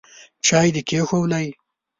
[0.45, 1.47] چای دي کښېښوولې؟